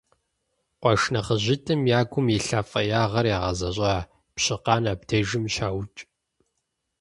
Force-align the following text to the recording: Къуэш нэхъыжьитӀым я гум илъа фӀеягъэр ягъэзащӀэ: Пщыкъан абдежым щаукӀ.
Къуэш 0.81 1.01
нэхъыжьитӀым 1.13 1.81
я 1.99 2.01
гум 2.09 2.27
илъа 2.37 2.61
фӀеягъэр 2.69 3.25
ягъэзащӀэ: 3.35 3.93
Пщыкъан 4.35 4.83
абдежым 4.91 5.45
щаукӀ. 5.53 5.99